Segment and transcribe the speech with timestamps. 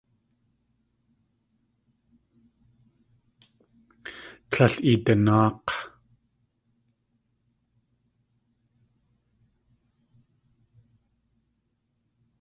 [4.51, 5.71] Líl idanáak̲!